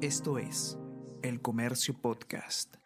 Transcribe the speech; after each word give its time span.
Esto 0.00 0.38
es 0.38 0.78
El 1.22 1.42
Comercio 1.42 1.92
Podcast. 1.92 2.76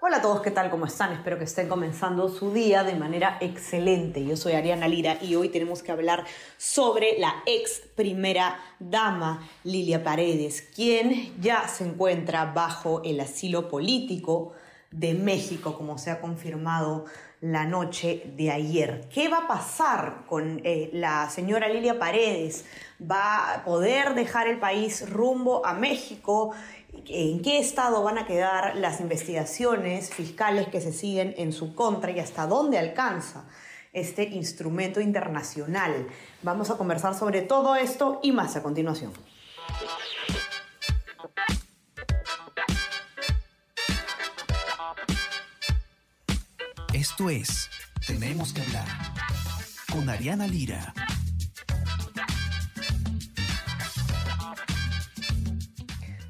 Hola 0.00 0.16
a 0.16 0.22
todos, 0.22 0.40
¿qué 0.40 0.50
tal? 0.50 0.70
¿Cómo 0.70 0.86
están? 0.86 1.12
Espero 1.12 1.36
que 1.36 1.44
estén 1.44 1.68
comenzando 1.68 2.30
su 2.30 2.50
día 2.50 2.82
de 2.82 2.94
manera 2.94 3.36
excelente. 3.42 4.24
Yo 4.24 4.38
soy 4.38 4.54
Ariana 4.54 4.88
Lira 4.88 5.22
y 5.22 5.34
hoy 5.34 5.50
tenemos 5.50 5.82
que 5.82 5.92
hablar 5.92 6.24
sobre 6.56 7.18
la 7.18 7.42
ex 7.44 7.82
primera 7.94 8.58
dama 8.80 9.46
Lilia 9.64 10.02
Paredes, 10.02 10.62
quien 10.74 11.38
ya 11.42 11.68
se 11.68 11.84
encuentra 11.84 12.46
bajo 12.54 13.02
el 13.04 13.20
asilo 13.20 13.68
político 13.68 14.54
de 14.90 15.14
México, 15.14 15.76
como 15.76 15.98
se 15.98 16.10
ha 16.10 16.20
confirmado 16.20 17.04
la 17.40 17.64
noche 17.64 18.32
de 18.36 18.50
ayer. 18.50 19.08
¿Qué 19.12 19.28
va 19.28 19.38
a 19.38 19.46
pasar 19.46 20.24
con 20.26 20.60
eh, 20.64 20.90
la 20.92 21.28
señora 21.30 21.68
Lilia 21.68 21.98
Paredes? 21.98 22.64
¿Va 23.00 23.54
a 23.54 23.64
poder 23.64 24.14
dejar 24.14 24.48
el 24.48 24.58
país 24.58 25.08
rumbo 25.10 25.64
a 25.66 25.74
México? 25.74 26.52
¿En 27.08 27.42
qué 27.42 27.58
estado 27.58 28.02
van 28.02 28.18
a 28.18 28.26
quedar 28.26 28.76
las 28.76 29.00
investigaciones 29.00 30.10
fiscales 30.10 30.68
que 30.68 30.80
se 30.80 30.92
siguen 30.92 31.34
en 31.36 31.52
su 31.52 31.74
contra 31.74 32.10
y 32.10 32.20
hasta 32.20 32.46
dónde 32.46 32.78
alcanza? 32.78 33.44
este 33.96 34.24
instrumento 34.24 35.00
internacional. 35.00 36.06
Vamos 36.42 36.70
a 36.70 36.76
conversar 36.76 37.14
sobre 37.14 37.40
todo 37.40 37.76
esto 37.76 38.20
y 38.22 38.30
más 38.30 38.54
a 38.54 38.62
continuación. 38.62 39.10
Esto 46.96 47.28
es 47.28 47.68
Tenemos 48.06 48.54
que 48.54 48.62
hablar 48.62 48.86
con 49.92 50.08
Ariana 50.08 50.46
Lira. 50.46 50.94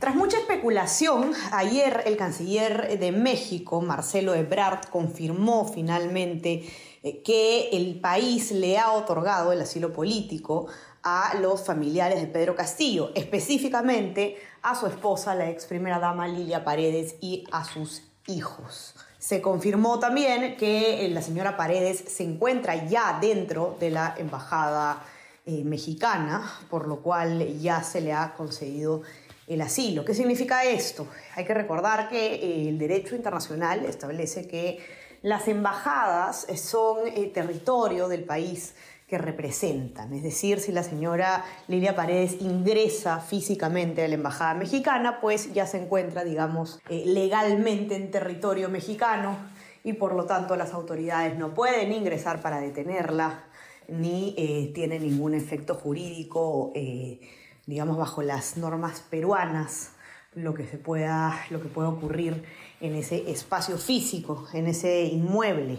Tras 0.00 0.16
mucha 0.16 0.38
especulación, 0.38 1.34
ayer 1.52 2.02
el 2.06 2.16
canciller 2.16 2.98
de 2.98 3.12
México, 3.12 3.80
Marcelo 3.80 4.34
Ebrard, 4.34 4.88
confirmó 4.90 5.72
finalmente 5.72 6.68
eh, 7.04 7.22
que 7.22 7.68
el 7.70 8.00
país 8.00 8.50
le 8.50 8.76
ha 8.76 8.90
otorgado 8.90 9.52
el 9.52 9.60
asilo 9.60 9.92
político 9.92 10.66
a 11.04 11.34
los 11.40 11.64
familiares 11.64 12.20
de 12.20 12.26
Pedro 12.26 12.56
Castillo, 12.56 13.12
específicamente 13.14 14.36
a 14.62 14.74
su 14.74 14.88
esposa, 14.88 15.36
la 15.36 15.48
ex 15.48 15.66
primera 15.66 16.00
dama 16.00 16.26
Lilia 16.26 16.64
Paredes, 16.64 17.14
y 17.20 17.44
a 17.52 17.64
sus 17.64 18.02
hijos. 18.26 18.96
Se 19.26 19.42
confirmó 19.42 19.98
también 19.98 20.56
que 20.56 21.04
eh, 21.04 21.08
la 21.08 21.20
señora 21.20 21.56
Paredes 21.56 22.04
se 22.06 22.22
encuentra 22.22 22.86
ya 22.86 23.18
dentro 23.20 23.76
de 23.80 23.90
la 23.90 24.14
embajada 24.16 25.02
eh, 25.44 25.64
mexicana, 25.64 26.48
por 26.70 26.86
lo 26.86 27.00
cual 27.00 27.58
ya 27.58 27.82
se 27.82 28.00
le 28.00 28.12
ha 28.12 28.34
concedido 28.34 29.02
el 29.48 29.62
asilo. 29.62 30.04
¿Qué 30.04 30.14
significa 30.14 30.62
esto? 30.62 31.08
Hay 31.34 31.44
que 31.44 31.54
recordar 31.54 32.08
que 32.08 32.34
eh, 32.34 32.68
el 32.68 32.78
derecho 32.78 33.16
internacional 33.16 33.84
establece 33.84 34.46
que 34.46 34.78
las 35.22 35.48
embajadas 35.48 36.46
son 36.54 36.98
territorio 37.34 38.06
del 38.06 38.22
país 38.22 38.74
que 39.06 39.18
representan. 39.18 40.12
Es 40.12 40.22
decir, 40.22 40.58
si 40.58 40.72
la 40.72 40.82
señora 40.82 41.44
Lilia 41.68 41.94
Paredes 41.94 42.40
ingresa 42.40 43.20
físicamente 43.20 44.04
a 44.04 44.08
la 44.08 44.14
Embajada 44.14 44.54
Mexicana, 44.54 45.20
pues 45.20 45.52
ya 45.52 45.66
se 45.66 45.80
encuentra, 45.80 46.24
digamos, 46.24 46.80
eh, 46.88 47.04
legalmente 47.06 47.94
en 47.94 48.10
territorio 48.10 48.68
mexicano 48.68 49.36
y 49.84 49.92
por 49.92 50.14
lo 50.14 50.24
tanto 50.24 50.56
las 50.56 50.74
autoridades 50.74 51.38
no 51.38 51.54
pueden 51.54 51.92
ingresar 51.92 52.42
para 52.42 52.58
detenerla 52.58 53.44
ni 53.88 54.34
eh, 54.36 54.72
tiene 54.74 54.98
ningún 54.98 55.34
efecto 55.34 55.76
jurídico, 55.76 56.72
eh, 56.74 57.20
digamos, 57.66 57.96
bajo 57.96 58.22
las 58.22 58.56
normas 58.56 59.04
peruanas 59.08 59.92
lo 60.34 60.52
que 60.52 60.66
se 60.66 60.76
pueda, 60.76 61.34
lo 61.50 61.62
que 61.62 61.68
pueda 61.68 61.88
ocurrir 61.88 62.44
en 62.80 62.94
ese 62.94 63.30
espacio 63.30 63.78
físico, 63.78 64.46
en 64.52 64.66
ese 64.66 65.04
inmueble. 65.04 65.78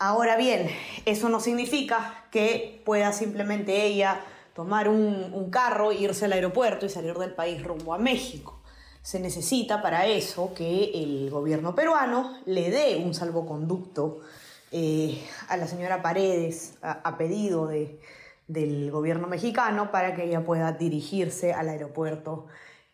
Ahora 0.00 0.36
bien, 0.36 0.68
eso 1.06 1.28
no 1.28 1.40
significa 1.40 2.24
que 2.30 2.80
pueda 2.84 3.12
simplemente 3.12 3.84
ella 3.84 4.20
tomar 4.54 4.88
un, 4.88 5.50
carro, 5.50 5.90
irse 5.90 6.26
al 6.26 6.32
aeropuerto 6.34 6.86
y 6.86 6.88
salir 6.88 7.14
del 7.14 7.34
país 7.34 7.64
rumbo 7.64 7.94
a 7.94 7.98
México. 7.98 8.60
Se 9.02 9.18
necesita 9.18 9.82
para 9.82 10.06
eso 10.06 10.54
que 10.54 10.92
el 10.94 11.30
gobierno 11.30 11.74
peruano 11.74 12.38
le 12.46 12.70
dé 12.70 13.02
un 13.04 13.12
salvoconducto 13.12 14.20
eh, 14.70 15.20
a 15.48 15.56
la 15.56 15.66
señora 15.66 16.00
Paredes 16.00 16.74
a, 16.80 17.18
pedido 17.18 17.66
del 18.46 18.90
gobierno 18.92 19.26
mexicano 19.26 19.90
para 19.90 20.14
que 20.14 20.26
ella 20.26 20.44
pueda 20.44 20.70
dirigirse 20.70 21.52
al 21.52 21.70
aeropuerto 21.70 22.46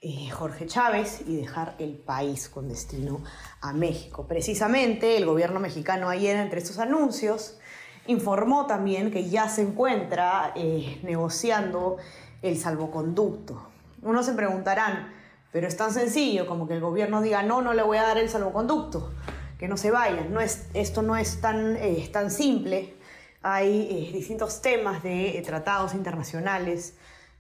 eh, 0.07 0.29
Jorge 0.29 0.67
Chávez 0.67 1.23
y 1.27 1.35
dejar 1.35 1.77
el 1.79 1.95
país 1.95 2.51
con 2.51 2.69
destino 2.69 3.23
a 3.63 3.73
México. 3.73 4.27
Precisamente 4.29 5.17
el 5.17 5.25
gobierno 5.25 5.61
mexicano 5.61 6.11
ayer 6.11 6.37
entre 6.37 6.59
estos 6.59 6.79
anuncios 6.79 7.59
informó 8.07 8.67
también 8.67 9.11
que 9.11 9.31
ya 9.31 9.49
se 9.49 9.63
encuentra 9.63 10.53
eh, 10.57 11.01
negociando 11.05 11.97
el 12.43 12.59
salvoconducto. 12.59 13.67
Uno 14.03 14.23
se 14.23 14.35
preguntarán, 14.35 15.11
pero 15.51 15.67
es 15.67 15.75
tan 15.79 15.91
sencillo 15.91 16.47
como 16.47 16.69
que 16.69 16.75
el 16.75 16.83
gobierno 16.83 17.23
diga 17.23 17.43
no, 17.43 17.63
no 17.63 17.73
le 17.73 17.83
voy 17.83 17.97
a 17.97 18.03
dar 18.03 18.19
el 18.19 18.29
salvoconducto, 18.29 19.11
que 19.59 19.69
no 19.69 19.79
se 19.79 19.91
vayan. 19.91 20.35
No 20.35 20.41
es, 20.41 20.67
esto 20.75 21.01
no 21.01 21.17
es 21.17 21.41
tan, 21.41 21.79
eh, 21.79 22.11
tan 22.13 22.31
simple. 22.31 22.93
Hay 23.41 24.13
distintos 24.13 24.61
temas 24.61 25.03
de 25.03 25.43
tratados 25.47 25.95
internacionales 25.95 26.93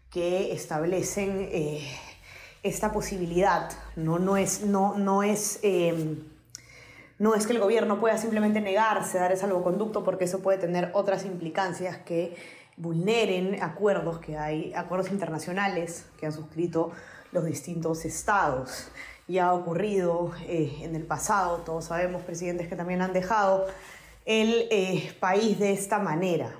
que 0.08 0.52
establecen 0.52 1.50
esta 2.64 2.92
posibilidad. 2.92 3.70
No, 3.94 4.18
no 4.18 4.36
es, 4.36 4.62
no, 4.62 4.98
no 4.98 5.22
es, 5.22 5.60
em, 5.62 6.24
no 7.18 7.36
es 7.36 7.46
que 7.46 7.52
el 7.52 7.60
gobierno 7.60 8.00
pueda 8.00 8.18
simplemente 8.18 8.60
negarse 8.60 9.18
a 9.18 9.22
dar 9.22 9.32
el 9.32 9.38
salvoconducto 9.38 10.02
porque 10.02 10.24
eso 10.24 10.40
puede 10.40 10.58
tener 10.58 10.90
otras 10.94 11.24
implicancias 11.24 11.98
que 11.98 12.36
vulneren 12.76 13.62
acuerdos 13.62 14.18
que 14.18 14.36
hay, 14.36 14.72
acuerdos 14.74 15.12
internacionales 15.12 16.06
que 16.18 16.26
han 16.26 16.32
suscrito 16.32 16.90
los 17.30 17.44
distintos 17.44 18.04
estados. 18.04 18.88
Ya 19.28 19.48
ha 19.48 19.52
ocurrido 19.52 20.32
eh, 20.46 20.80
en 20.80 20.96
el 20.96 21.04
pasado, 21.04 21.58
todos 21.58 21.84
sabemos 21.84 22.22
presidentes 22.22 22.66
que 22.66 22.76
también 22.76 23.02
han 23.02 23.12
dejado 23.12 23.66
el 24.24 24.66
eh, 24.70 25.14
país 25.20 25.58
de 25.58 25.72
esta 25.72 25.98
manera. 25.98 26.50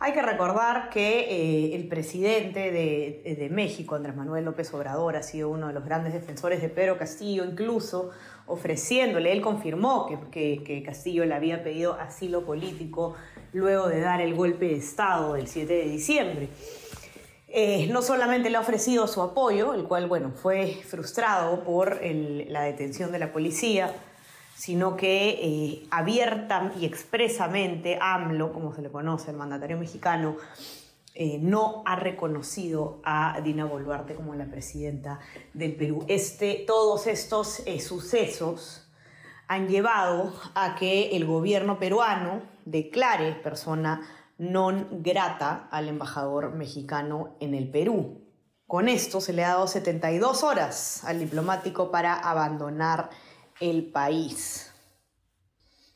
Hay 0.00 0.12
que 0.12 0.22
recordar 0.22 0.90
que 0.90 1.20
eh, 1.22 1.74
el 1.74 1.88
presidente 1.88 2.70
de, 2.70 3.48
México, 3.50 3.96
Andrés 3.96 4.14
Manuel 4.14 4.44
López 4.44 4.72
Obrador, 4.72 5.16
ha 5.16 5.24
sido 5.24 5.48
uno 5.50 5.66
de 5.66 5.72
los 5.72 5.84
grandes 5.84 6.12
defensores 6.12 6.62
de 6.62 6.68
Pedro 6.68 6.96
Castillo, 6.96 7.44
incluso 7.44 8.10
ofreciéndole, 8.46 9.32
él 9.32 9.40
confirmó 9.40 10.06
que, 10.30 10.82
Castillo 10.86 11.24
le 11.24 11.34
había 11.34 11.64
pedido 11.64 11.94
asilo 11.94 12.44
político 12.44 13.16
luego 13.52 13.88
de 13.88 14.00
dar 14.00 14.20
el 14.20 14.34
golpe 14.34 14.66
de 14.66 14.76
Estado 14.76 15.34
del 15.34 15.48
7 15.48 15.72
de 15.72 15.88
diciembre. 15.88 16.48
Eh, 17.48 17.88
no 17.90 18.00
solamente 18.00 18.50
le 18.50 18.56
ha 18.56 18.60
ofrecido 18.60 19.08
su 19.08 19.20
apoyo, 19.20 19.74
el 19.74 19.82
cual 19.82 20.06
bueno, 20.06 20.30
fue 20.30 20.80
frustrado 20.86 21.64
por 21.64 21.98
la 22.04 22.62
detención 22.62 23.10
de 23.10 23.18
la 23.18 23.32
policía, 23.32 23.92
sino 24.58 24.96
que 24.96 25.28
eh, 25.40 25.86
abierta 25.92 26.72
y 26.80 26.84
expresamente 26.84 27.96
AMLO, 28.00 28.52
como 28.52 28.74
se 28.74 28.82
le 28.82 28.90
conoce, 28.90 29.30
el 29.30 29.36
mandatario 29.36 29.78
mexicano, 29.78 30.34
eh, 31.14 31.38
no 31.40 31.84
ha 31.86 31.94
reconocido 31.94 33.00
a 33.04 33.40
Dina 33.44 33.66
Boluarte 33.66 34.16
como 34.16 34.34
la 34.34 34.46
presidenta 34.46 35.20
del 35.54 35.76
Perú. 35.76 36.04
Este, 36.08 36.64
todos 36.66 37.06
estos 37.06 37.60
eh, 37.66 37.78
sucesos 37.78 38.90
han 39.46 39.68
llevado 39.68 40.34
a 40.56 40.74
que 40.74 41.16
el 41.16 41.24
gobierno 41.24 41.78
peruano 41.78 42.42
declare 42.64 43.34
persona 43.34 44.02
non 44.38 45.02
grata 45.02 45.68
al 45.70 45.86
embajador 45.88 46.54
mexicano 46.54 47.36
en 47.38 47.54
el 47.54 47.70
Perú. 47.70 48.26
Con 48.66 48.88
esto 48.88 49.20
se 49.20 49.32
le 49.32 49.44
ha 49.44 49.50
dado 49.50 49.68
72 49.68 50.42
horas 50.42 51.04
al 51.04 51.20
diplomático 51.20 51.92
para 51.92 52.14
abandonar 52.14 53.10
el 53.60 53.84
país. 53.90 54.72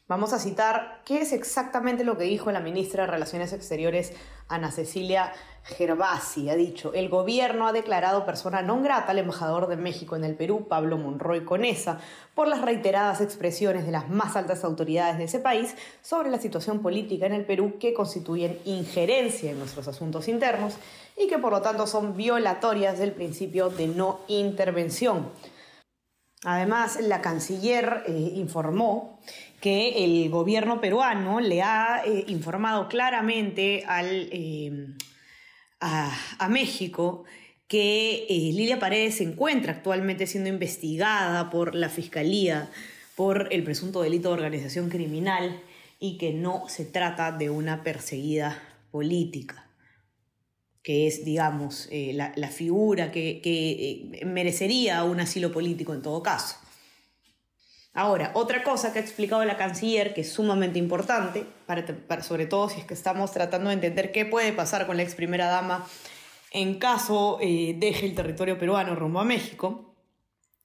Vamos 0.08 0.34
a 0.34 0.38
citar 0.38 1.00
qué 1.06 1.22
es 1.22 1.32
exactamente 1.32 2.04
lo 2.04 2.18
que 2.18 2.24
dijo 2.24 2.52
la 2.52 2.60
ministra 2.60 3.04
de 3.04 3.10
Relaciones 3.10 3.52
Exteriores, 3.54 4.12
Ana 4.46 4.70
Cecilia 4.70 5.32
Gervasi. 5.64 6.50
Ha 6.50 6.54
dicho, 6.54 6.92
el 6.92 7.08
gobierno 7.08 7.66
ha 7.66 7.72
declarado 7.72 8.26
persona 8.26 8.60
non 8.60 8.82
grata 8.82 9.12
al 9.12 9.24
embajador 9.24 9.68
de 9.72 9.80
México 9.80 10.12
en 10.12 10.24
el 10.24 10.34
Perú, 10.34 10.66
Pablo 10.68 10.98
Monroy 10.98 11.46
Conesa, 11.46 11.96
por 12.34 12.48
las 12.48 12.60
reiteradas 12.60 13.22
expresiones 13.22 13.86
de 13.86 13.92
las 13.92 14.10
más 14.10 14.36
altas 14.36 14.64
autoridades 14.64 15.16
de 15.16 15.24
ese 15.24 15.38
país 15.38 15.76
sobre 16.02 16.28
la 16.28 16.42
situación 16.42 16.82
política 16.82 17.24
en 17.24 17.32
el 17.32 17.46
Perú 17.46 17.78
que 17.80 17.94
constituyen 17.94 18.58
injerencia 18.66 19.50
en 19.50 19.58
nuestros 19.58 19.88
asuntos 19.88 20.28
internos 20.28 20.74
y 21.16 21.26
que 21.28 21.38
por 21.38 21.52
lo 21.52 21.62
tanto 21.62 21.86
son 21.86 22.16
violatorias 22.16 22.98
del 22.98 23.12
principio 23.12 23.70
de 23.70 23.86
no 23.86 24.20
intervención. 24.28 25.30
Además, 26.44 26.98
la 27.00 27.20
canciller 27.20 28.02
eh, 28.06 28.32
informó 28.34 29.20
que 29.62 30.04
el 30.04 30.28
gobierno 30.28 30.80
peruano 30.80 31.38
le 31.40 31.62
ha 31.62 32.02
eh, 32.04 32.24
informado 32.26 32.88
claramente 32.88 33.84
al, 33.86 34.28
eh, 34.32 34.88
a, 35.78 36.48
México 36.48 37.24
que 37.68 38.26
eh, 38.28 38.52
Lilia 38.52 38.80
Paredes 38.80 39.16
se 39.18 39.24
encuentra 39.24 39.72
actualmente 39.72 40.26
siendo 40.26 40.48
investigada 40.48 41.48
por 41.48 41.76
la 41.76 41.88
Fiscalía 41.88 42.70
por 43.14 43.48
el 43.52 43.62
presunto 43.62 44.02
delito 44.02 44.28
de 44.28 44.34
organización 44.34 44.90
criminal 44.90 45.60
y 46.00 46.18
que 46.18 46.32
no 46.32 46.68
se 46.68 46.84
trata 46.84 47.30
de 47.30 47.48
una 47.48 47.84
perseguida 47.84 48.60
política, 48.90 49.68
que 50.82 51.06
es, 51.06 51.24
digamos, 51.24 51.88
eh, 51.90 52.12
la, 52.12 52.48
figura 52.48 53.12
que, 53.12 53.40
eh, 53.44 54.24
merecería 54.24 55.04
un 55.04 55.20
asilo 55.20 55.52
político 55.52 55.94
en 55.94 56.02
todo 56.02 56.22
caso. 56.22 56.56
Ahora, 57.94 58.32
otra 58.34 58.64
cosa 58.64 58.92
que 58.92 58.98
ha 58.98 59.02
explicado 59.02 59.44
la 59.44 59.56
canciller, 59.56 60.14
que 60.14 60.22
es 60.22 60.32
sumamente 60.32 60.78
importante, 60.78 61.44
para, 61.66 62.22
sobre 62.22 62.46
todo 62.46 62.68
si 62.68 62.80
es 62.80 62.86
que 62.86 62.94
estamos 62.94 63.32
tratando 63.32 63.68
de 63.68 63.74
entender 63.74 64.12
qué 64.12 64.24
puede 64.24 64.52
pasar 64.52 64.86
con 64.86 64.96
la 64.96 65.02
ex 65.02 65.14
primera 65.14 65.46
dama 65.46 65.86
en 66.52 66.78
caso 66.78 67.38
eh, 67.40 67.74
deje 67.78 68.06
el 68.06 68.14
territorio 68.14 68.58
peruano 68.58 68.94
rumbo 68.94 69.20
a 69.20 69.24
México, 69.24 69.94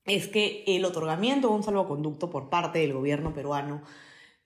es 0.05 0.27
que 0.27 0.63
el 0.67 0.83
otorgamiento 0.83 1.47
de 1.47 1.55
un 1.55 1.63
salvoconducto 1.63 2.29
por 2.29 2.49
parte 2.49 2.79
del 2.79 2.93
gobierno 2.93 3.33
peruano 3.33 3.81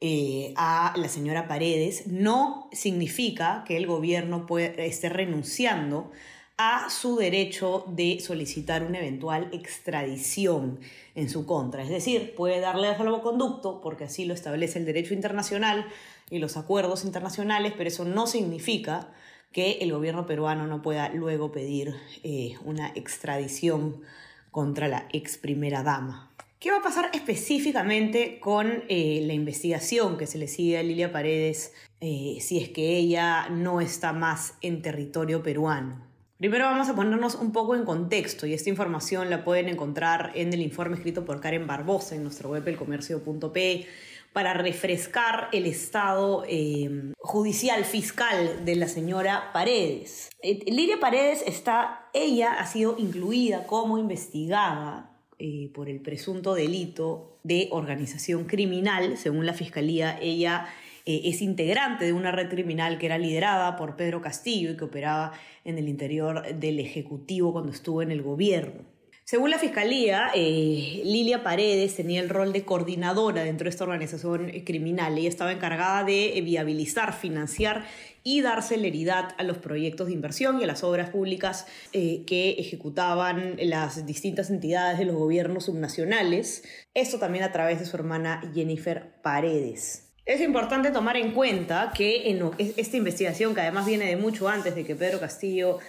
eh, 0.02 0.54
a 0.58 0.94
la 0.98 1.08
señora 1.08 1.48
Paredes 1.48 2.08
no 2.08 2.68
significa 2.72 3.64
que 3.68 3.78
el 3.78 3.86
gobierno 3.86 4.48
esté 4.78 5.10
renunciando 5.10 6.12
a 6.58 6.90
su 6.90 7.18
derecho 7.18 7.86
de 7.88 8.20
solicitar 8.20 8.84
una 8.84 9.00
eventual 9.00 9.50
extradición 9.52 10.80
en 11.16 11.30
su 11.30 11.46
contra. 11.46 11.84
Es 11.84 11.90
decir, 11.90 12.36
puede 12.36 12.60
darle 12.60 12.88
a 12.88 12.98
salvoconducto 12.98 13.82
porque 13.82 14.06
así 14.06 14.26
lo 14.26 14.34
establece 14.34 14.80
el 14.80 14.86
derecho 14.86 15.14
internacional 15.14 15.86
y 16.30 16.40
los 16.40 16.58
acuerdos 16.58 17.04
internacionales, 17.04 17.74
pero 17.78 17.88
eso 17.88 18.06
no 18.06 18.28
significa 18.28 19.10
que 19.52 19.80
el 19.82 19.92
gobierno 19.92 20.26
peruano 20.26 20.66
no 20.66 20.82
pueda 20.82 21.10
luego 21.10 21.52
pedir 21.52 21.96
eh, 22.24 22.56
una 22.64 22.88
extradición 22.96 24.02
contra 24.50 24.88
la 24.88 25.08
ex 25.14 25.38
primera 25.38 25.84
dama. 25.84 26.31
¿Qué 26.62 26.70
va 26.70 26.78
a 26.78 26.84
pasar 26.84 27.10
específicamente 27.14 28.40
con 28.40 28.84
eh, 28.88 29.24
la 29.26 29.34
investigación 29.34 30.16
que 30.16 30.28
se 30.28 30.38
le 30.38 30.48
sigue 30.48 30.78
a 30.78 30.84
Lilia 30.84 31.12
Paredes 31.12 31.74
eh, 32.02 32.38
si 32.40 32.60
es 32.60 32.70
que 32.70 32.98
ella 32.98 33.50
no 33.50 33.82
está 33.82 34.14
más 34.14 34.54
en 34.62 34.84
territorio 34.84 35.42
peruano? 35.42 36.06
Primero 36.38 36.66
vamos 36.66 36.88
a 36.88 36.96
ponernos 36.96 37.34
un 37.34 37.52
poco 37.52 37.74
en 37.74 37.84
contexto 37.84 38.46
y 38.46 38.54
esta 38.54 38.70
información 38.70 39.32
la 39.32 39.44
pueden 39.44 39.70
encontrar 39.70 40.34
en 40.36 40.54
el 40.54 40.62
informe 40.62 40.98
escrito 40.98 41.26
por 41.26 41.42
Karen 41.42 41.66
Barbosa 41.66 42.14
en 42.14 42.22
nuestro 42.22 42.50
web 42.50 42.68
elcomercio.p 42.68 43.88
para 44.32 44.54
refrescar 44.54 45.50
el 45.54 45.66
estado 45.66 46.44
eh, 46.48 47.12
judicial 47.18 47.86
fiscal 47.86 48.66
de 48.66 48.76
la 48.76 48.88
señora 48.88 49.50
Paredes. 49.52 50.30
Eh, 50.44 50.60
Lidia 50.68 51.00
Paredes 51.00 51.44
está, 51.48 52.08
ella 52.14 52.54
ha 52.54 52.68
sido 52.68 52.98
incluida 53.00 53.66
como 53.66 53.98
investigada 53.98 55.11
eh, 55.44 55.72
por 55.74 55.90
el 55.90 56.00
presunto 56.02 56.54
delito 56.54 57.40
de 57.44 57.68
organización 57.72 58.46
criminal. 58.46 59.18
Según 59.18 59.48
la 59.48 59.54
fiscalía, 59.54 60.18
ella 60.22 60.68
es 61.04 61.42
integrante 61.42 62.06
de 62.06 62.14
una 62.14 62.32
red 62.32 62.48
criminal 62.48 63.00
que 63.00 63.08
era 63.08 63.18
liderada 63.18 63.76
por 63.76 63.96
Pedro 63.96 64.22
Castillo 64.22 64.70
y 64.70 64.78
que 64.78 64.84
operaba 64.84 65.34
en 65.66 65.80
el 65.80 65.90
interior 65.90 66.56
del 66.56 66.80
Ejecutivo 66.80 67.54
cuando 67.54 67.72
estuvo 67.72 68.04
en 68.04 68.12
el 68.12 68.22
gobierno. 68.22 68.91
Según 69.32 69.50
la 69.50 69.60
Fiscalía, 69.60 70.30
eh, 70.36 71.04
Lilia 71.06 71.42
Paredes 71.42 71.96
tenía 71.96 72.20
el 72.20 72.28
rol 72.28 72.52
de 72.52 72.66
coordinadora 72.66 73.46
dentro 73.46 73.64
de 73.64 73.70
esta 73.70 73.86
organización 73.86 74.52
criminal. 74.66 75.18
Ella 75.18 75.30
estaba 75.30 75.54
encargada 75.54 76.04
de 76.04 76.42
viabilizar, 76.44 77.14
financiar 77.14 77.86
y 78.26 78.42
dar 78.42 78.62
celeridad 78.62 79.30
a 79.38 79.44
los 79.44 79.58
proyectos 79.58 80.08
de 80.08 80.14
inversión 80.16 80.60
y 80.60 80.66
a 80.66 80.68
las 80.68 80.84
obras 80.84 81.12
públicas 81.12 81.66
eh, 81.94 82.26
que 82.28 82.58
ejecutaban 82.60 83.56
las 83.62 84.06
distintas 84.06 84.50
entidades 84.50 85.00
de 85.00 85.06
los 85.06 85.16
gobiernos 85.16 85.64
subnacionales. 85.64 86.66
Esto 86.94 87.18
también 87.18 87.46
a 87.46 87.54
través 87.54 87.80
de 87.80 87.86
su 87.86 87.96
hermana 87.96 88.42
Jennifer 88.54 89.14
Paredes. 89.24 90.10
Es 90.26 90.42
importante 90.42 90.92
tomar 90.92 91.16
en 91.16 91.32
cuenta 91.32 91.94
que 91.96 92.38
esta 92.76 92.98
investigación, 92.98 93.56
que 93.56 93.62
además 93.62 93.86
viene 93.86 94.08
de 94.08 94.18
mucho 94.18 94.50
antes 94.50 94.76
de 94.76 94.84
que 94.84 94.96
Pedro 94.98 95.22
Castillo 95.22 95.80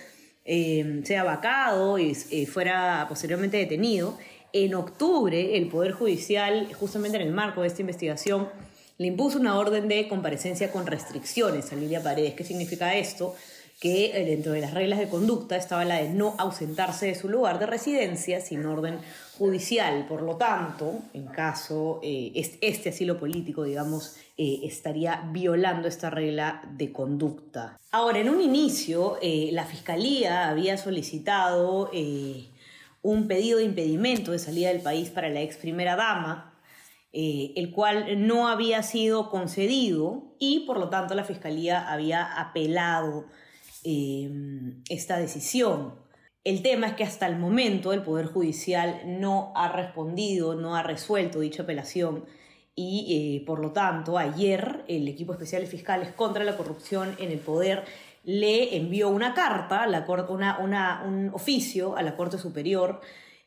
eh, 0.45 1.01
sea 1.05 1.25
vacado 1.25 1.99
y 1.99 2.15
fuera 2.47 3.07
posteriormente 3.09 3.57
detenido. 3.57 4.19
En 4.53 4.75
octubre, 4.75 5.57
el 5.57 5.69
Poder 5.69 5.93
Judicial, 5.93 6.69
justamente 6.75 7.17
en 7.17 7.27
el 7.27 7.33
marco 7.33 7.63
de 7.63 7.69
esta 7.69 7.81
investigación, 7.81 8.49
le 8.99 9.07
impuso 9.07 9.39
una 9.39 9.59
orden 9.59 9.89
de 9.89 10.07
comparecencia 10.09 10.71
con 10.71 10.87
restricciones 10.87 11.73
a 11.73 11.77
Lilia 11.77 12.03
Paredes. 12.03 12.35
¿Qué 12.35 12.45
significa 12.45 12.95
esto? 12.95 13.35
Que 13.81 14.17
eh, 14.17 14.25
dentro 14.25 14.53
de 14.53 14.61
las 14.61 14.75
reglas 14.75 14.99
de 14.99 15.09
conducta 15.09 15.57
estaba 15.57 15.85
la 15.85 15.97
de 15.97 16.11
no 16.11 16.35
ausentarse 16.39 17.07
de 17.07 17.15
su 17.15 17.29
lugar 17.29 17.59
de 17.59 17.67
residencia 17.67 18.41
sin 18.41 18.65
orden 18.65 18.99
judicial. 19.39 20.07
Por 20.09 20.23
lo 20.23 20.37
tanto, 20.37 21.01
en 21.15 21.27
caso 21.27 22.01
este 22.03 22.91
asilo 22.91 23.19
político, 23.19 23.65
digamos, 23.65 24.17
eh, 24.39 24.61
estaría 24.65 25.29
violando 25.31 25.87
esta 25.89 26.09
regla 26.09 26.63
de 26.73 26.91
conducta. 26.91 27.79
Ahora, 27.91 28.19
en 28.19 28.31
un 28.31 28.41
inicio, 28.41 29.19
eh, 29.21 29.51
la 29.53 29.67
Fiscalía 29.67 30.49
había 30.49 30.79
solicitado 30.79 31.91
eh, 31.93 32.49
un 33.03 33.29
pedido 33.29 33.59
de 33.59 33.65
impedimento 33.65 34.33
de 34.33 34.39
salida 34.39 34.71
del 34.71 34.81
país 34.81 35.11
para 35.11 35.29
la 35.29 35.43
ex 35.43 35.59
primera 35.59 35.97
dama, 35.97 36.49
el 37.13 37.71
cual 37.73 38.27
no 38.27 38.49
había 38.49 38.83
sido 38.83 39.29
concedido 39.29 40.35
y 40.39 40.61
por 40.61 40.79
lo 40.79 40.89
tanto 40.89 41.15
la 41.15 41.25
Fiscalía 41.25 41.93
había 41.93 42.25
apelado 42.41 43.27
esta 43.85 45.19
decisión. 45.19 45.95
El 46.45 46.63
tema 46.63 46.89
es 46.89 46.95
que 46.95 47.05
hasta 47.05 47.27
el 47.27 47.39
momento 47.39 47.93
el 47.93 48.03
Poder 48.03 48.27
Judicial 48.27 49.03
no 49.21 49.53
ha 49.55 49.71
respondido, 49.71 50.55
no 50.55 50.75
ha 50.77 50.83
resuelto 50.83 51.41
dicha 51.41 51.63
apelación 51.63 52.25
y 52.75 53.39
eh, 53.43 53.47
por 53.47 53.61
lo 53.61 53.73
tanto 53.73 54.19
ayer 54.19 54.85
el 54.89 55.07
equipo 55.07 55.33
especial 55.33 55.63
de 55.63 55.69
fiscales 55.69 56.11
contra 56.13 56.43
la 56.43 56.57
corrupción 56.57 57.15
en 57.19 57.31
el 57.31 57.39
poder 57.39 57.85
le 58.25 58.77
envió 58.77 59.09
una 59.09 59.35
carta, 59.35 59.87
la, 59.87 60.07
una, 60.29 61.03
un 61.05 61.31
oficio 61.35 61.97
a 61.97 62.03
la 62.03 62.17
Corte 62.17 62.39
Superior 62.39 63.01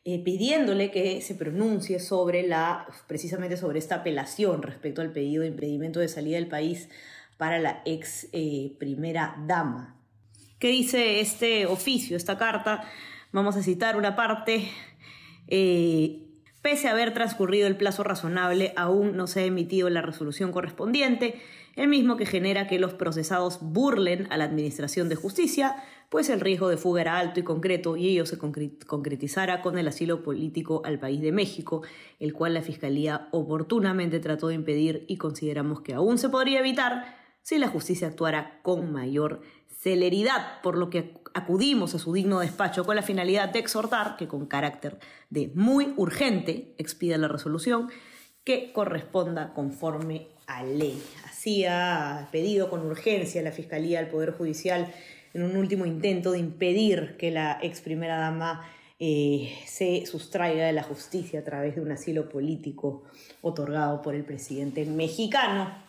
eh, 0.04 0.22
pidiéndole 0.22 0.90
que 0.90 1.20
se 1.20 1.34
pronuncie 1.34 1.98
sobre 1.98 2.46
la, 2.46 2.86
precisamente 3.08 3.56
sobre 3.56 3.78
esta 3.78 3.96
apelación 3.96 4.62
respecto 4.62 5.00
al 5.02 5.12
pedido 5.12 5.42
de 5.42 5.48
impedimento 5.48 5.98
de 5.98 6.08
salida 6.08 6.36
del 6.36 6.48
país 6.48 6.88
para 7.36 7.58
la 7.58 7.82
ex 7.84 8.28
eh, 8.32 8.76
primera 8.78 9.36
dama. 9.46 9.96
¿Qué 10.58 10.68
dice 10.68 11.20
este 11.20 11.66
oficio, 11.66 12.16
esta 12.16 12.38
carta? 12.38 12.84
Vamos 13.30 13.56
a 13.56 13.62
citar 13.62 13.98
una 13.98 14.16
parte. 14.16 14.70
Pese 15.46 16.88
a 16.88 16.92
haber 16.92 17.12
transcurrido 17.12 17.66
el 17.66 17.76
plazo 17.76 18.02
razonable, 18.02 18.72
aún 18.74 19.18
no 19.18 19.26
se 19.26 19.40
ha 19.40 19.44
emitido 19.44 19.90
la 19.90 20.00
resolución 20.00 20.52
correspondiente, 20.52 21.38
el 21.76 21.88
mismo 21.88 22.16
que 22.16 22.24
genera 22.24 22.66
que 22.66 22.78
los 22.78 22.94
procesados 22.94 23.58
burlen 23.60 24.28
a 24.30 24.38
la 24.38 24.44
Administración 24.44 25.10
de 25.10 25.16
Justicia, 25.16 25.76
pues 26.08 26.30
el 26.30 26.40
riesgo 26.40 26.70
de 26.70 26.78
fuga 26.78 27.02
era 27.02 27.18
alto 27.18 27.38
y 27.38 27.42
concreto 27.42 27.98
y 27.98 28.08
ello 28.08 28.24
se 28.24 28.38
concretizara 28.38 29.60
con 29.60 29.76
el 29.76 29.86
asilo 29.88 30.22
político 30.22 30.80
al 30.86 30.98
país 30.98 31.20
de 31.20 31.32
México, 31.32 31.82
el 32.18 32.32
cual 32.32 32.54
la 32.54 32.62
Fiscalía 32.62 33.28
oportunamente 33.30 34.20
trató 34.20 34.48
de 34.48 34.54
impedir 34.54 35.04
y 35.06 35.18
consideramos 35.18 35.82
que 35.82 35.92
aún 35.92 36.16
se 36.16 36.30
podría 36.30 36.60
evitar 36.60 37.14
si 37.42 37.58
la 37.58 37.68
justicia 37.68 38.08
actuara 38.08 38.58
con 38.62 38.90
mayor 38.90 39.40
celeridad, 39.86 40.60
por 40.62 40.76
lo 40.76 40.90
que 40.90 41.12
acudimos 41.32 41.94
a 41.94 42.00
su 42.00 42.12
digno 42.12 42.40
despacho 42.40 42.84
con 42.84 42.96
la 42.96 43.02
finalidad 43.02 43.50
de 43.50 43.60
exhortar 43.60 44.16
que 44.16 44.26
con 44.26 44.46
carácter 44.46 44.98
de 45.30 45.52
muy 45.54 45.94
urgente 45.96 46.74
expida 46.76 47.16
la 47.18 47.28
resolución 47.28 47.88
que 48.42 48.72
corresponda 48.72 49.54
conforme 49.54 50.26
a 50.48 50.64
ley. 50.64 51.00
Así 51.24 51.66
ha 51.66 52.26
pedido 52.32 52.68
con 52.68 52.84
urgencia 52.84 53.42
la 53.42 53.52
Fiscalía 53.52 54.00
al 54.00 54.08
Poder 54.08 54.32
Judicial 54.32 54.92
en 55.34 55.44
un 55.44 55.56
último 55.56 55.86
intento 55.86 56.32
de 56.32 56.40
impedir 56.40 57.16
que 57.16 57.30
la 57.30 57.60
ex 57.62 57.80
primera 57.80 58.16
dama 58.16 58.68
eh, 58.98 59.54
se 59.66 60.04
sustraiga 60.06 60.66
de 60.66 60.72
la 60.72 60.82
justicia 60.82 61.38
a 61.38 61.44
través 61.44 61.76
de 61.76 61.80
un 61.80 61.92
asilo 61.92 62.28
político 62.28 63.04
otorgado 63.40 64.02
por 64.02 64.16
el 64.16 64.24
presidente 64.24 64.84
mexicano, 64.84 65.85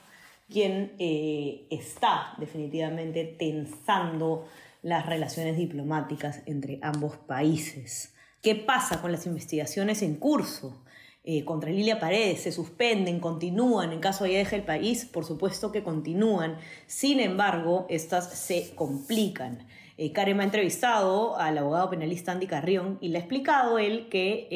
quien 0.50 0.94
eh, 1.00 1.68
está 1.70 2.34
definitivamente 2.38 3.26
tensando 3.26 4.48
las 4.82 5.06
relaciones 5.06 5.58
diplomáticas 5.58 6.42
entre 6.46 6.80
ambos 6.82 7.18
países. 7.18 8.14
¿Qué 8.42 8.56
pasa 8.56 9.02
con 9.02 9.12
las 9.12 9.26
investigaciones 9.26 10.02
en 10.02 10.16
curso? 10.16 10.84
Eh, 11.24 11.44
contra 11.44 11.70
Lilia 11.70 12.00
Paredes 12.00 12.42
se 12.42 12.54
suspenden, 12.54 13.20
continúan, 13.20 13.92
en 13.92 14.00
caso 14.00 14.24
de 14.24 14.30
que 14.30 14.38
deje 14.38 14.56
el 14.56 14.64
país, 14.64 15.04
por 15.04 15.26
supuesto 15.26 15.74
que 15.74 15.84
continúan, 15.84 16.58
sin 16.86 17.20
embargo, 17.20 17.86
estas 17.90 18.32
se 18.32 18.74
complican. 18.76 19.68
Eh, 19.98 20.14
Karen 20.14 20.40
ha 20.40 20.46
entrevistado 20.46 21.38
al 21.38 21.58
abogado 21.58 21.90
penalista 21.90 22.32
Andy 22.32 22.48
Carrión 22.48 22.98
y 23.02 23.10
le 23.10 23.18
ha 23.18 23.22
explicado 23.22 23.78
él 23.80 24.08
que 24.10 24.48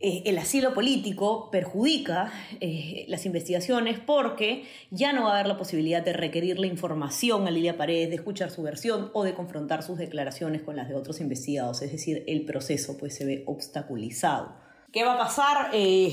eh, 0.00 0.22
el 0.26 0.38
asilo 0.38 0.74
político 0.74 1.50
perjudica 1.50 2.32
eh, 2.60 3.04
las 3.08 3.26
investigaciones 3.26 3.98
porque 3.98 4.64
ya 4.92 5.12
no 5.12 5.24
va 5.24 5.30
a 5.30 5.34
haber 5.34 5.48
la 5.48 5.56
posibilidad 5.56 6.04
de 6.04 6.12
requerir 6.12 6.60
la 6.60 6.68
información 6.68 7.48
a 7.48 7.50
Lilia 7.50 7.76
Paredes, 7.76 8.10
de 8.10 8.14
escuchar 8.14 8.52
su 8.52 8.62
versión 8.62 9.10
o 9.12 9.24
de 9.24 9.34
confrontar 9.34 9.82
sus 9.82 9.98
declaraciones 9.98 10.62
con 10.62 10.76
las 10.76 10.88
de 10.88 10.94
otros 10.94 11.20
investigados. 11.20 11.82
Es 11.82 11.90
decir, 11.90 12.22
el 12.28 12.44
proceso 12.44 12.96
pues, 12.96 13.16
se 13.16 13.24
ve 13.24 13.42
obstaculizado. 13.46 14.54
¿Qué 14.92 15.02
va 15.02 15.14
a 15.14 15.18
pasar? 15.18 15.70
Eh, 15.72 16.12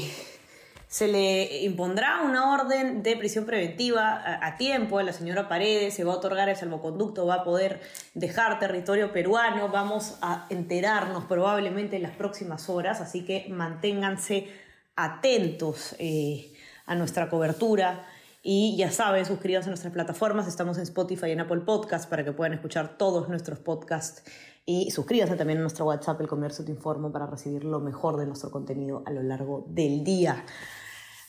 se 0.88 1.08
le 1.08 1.64
impondrá 1.64 2.22
una 2.22 2.54
orden 2.54 3.04
de 3.04 3.18
prisión 3.18 3.46
preventiva 3.46 4.22
a, 4.42 4.58
tiempo 4.58 5.00
a 5.00 5.04
la 5.04 5.14
señora 5.14 5.50
Paredes, 5.50 5.94
se 5.94 6.04
va 6.04 6.14
a 6.14 6.18
otorgar 6.18 6.48
el 6.50 6.56
salvoconducto, 6.56 7.26
va 7.26 7.36
a 7.36 7.44
poder 7.44 7.82
dejar 8.14 8.60
territorio 8.60 9.12
peruano, 9.12 9.70
vamos 9.70 10.18
a 10.22 10.46
enterarnos 10.50 11.26
probablemente 11.26 11.96
en 11.96 12.04
las 12.04 12.16
próximas 12.16 12.70
horas, 12.70 13.02
así 13.02 13.26
que 13.26 13.48
manténganse 13.50 14.48
atentos 14.96 15.96
eh, 16.00 16.54
a 16.86 16.96
nuestra 16.96 17.30
cobertura. 17.30 18.06
Y 18.48 18.76
ya 18.78 18.92
saben, 18.92 19.26
suscríbanse 19.26 19.70
a 19.70 19.72
nuestras 19.72 19.92
plataformas. 19.92 20.48
Estamos 20.48 20.78
en 20.78 20.84
Spotify 20.84 21.30
y 21.30 21.32
en 21.32 21.40
Apple 21.40 21.62
Podcasts 21.62 22.06
para 22.06 22.24
que 22.24 22.32
puedan 22.32 22.54
escuchar 22.54 22.96
todos 22.96 23.28
nuestros 23.28 23.58
podcasts. 23.58 24.24
Y 24.68 24.92
suscríbanse 24.92 25.36
también 25.36 25.58
a 25.58 25.62
nuestro 25.62 25.86
WhatsApp, 25.86 26.22
El 26.22 26.28
Comercio 26.28 26.64
Te 26.64 26.70
Informo, 26.70 27.12
para 27.12 27.26
recibir 27.26 27.64
lo 27.64 27.80
mejor 27.80 28.18
de 28.18 28.28
nuestro 28.28 28.52
contenido 28.52 29.02
a 29.08 29.12
lo 29.12 29.24
largo 29.24 29.66
del 29.70 30.04
día. 30.04 30.46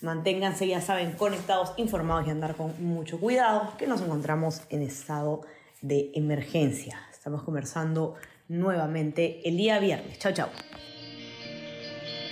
Manténganse, 0.02 0.68
ya 0.68 0.82
saben, 0.82 1.12
conectados, 1.12 1.72
informados 1.78 2.26
y 2.26 2.30
andar 2.32 2.54
con 2.54 2.74
mucho 2.84 3.18
cuidado, 3.18 3.72
que 3.78 3.86
nos 3.86 4.02
encontramos 4.02 4.60
en 4.68 4.82
estado 4.82 5.40
de 5.80 6.10
emergencia. 6.14 7.00
Estamos 7.10 7.44
conversando 7.44 8.16
nuevamente 8.48 9.40
el 9.48 9.56
día 9.56 9.78
viernes. 9.78 10.18
Chao, 10.18 10.32
chao. 10.32 10.50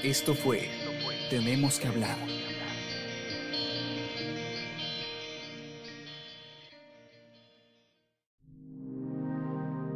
Esto 0.02 0.34
fue 0.34 0.68
Tenemos 1.30 1.78
que 1.78 1.88
hablar. 1.88 2.18